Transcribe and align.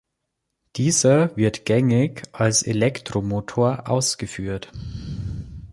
Dieser 0.77 1.37
wird 1.37 1.63
gängig 1.63 2.23
als 2.31 2.63
Elektromotor 2.63 3.87
ausgeführt. 3.87 4.71